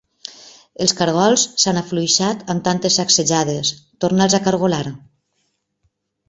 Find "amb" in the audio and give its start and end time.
2.53-2.63